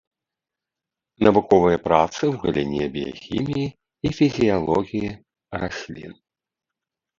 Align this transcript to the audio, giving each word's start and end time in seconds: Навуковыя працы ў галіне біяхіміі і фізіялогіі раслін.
Навуковыя 1.27 1.77
працы 1.87 2.21
ў 2.21 2.33
галіне 2.45 2.83
біяхіміі 2.97 3.67
і 4.09 4.15
фізіялогіі 4.23 5.09
раслін. 5.63 6.11